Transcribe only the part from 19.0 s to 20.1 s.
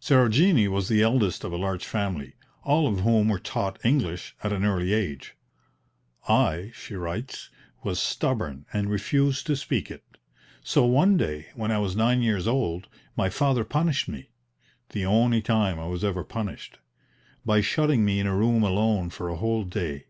for a whole day.